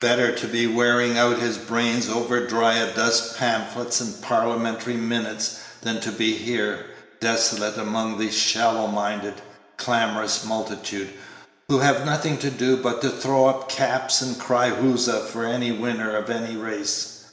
[0.00, 6.10] Better to be wearing out his brains over Dryasdust pamphlets and Parliamentary minutes than to
[6.10, 6.86] be here,
[7.20, 9.42] desolate among this shallow minded,
[9.76, 11.12] clamorous multitude,
[11.68, 15.70] who have nothing to do but to throw up caps and cry huzza for any
[15.70, 17.24] winner of any race.